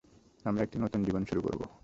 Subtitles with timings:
[0.45, 1.65] আমরা একটি নতুন জীবন শুরু করবো।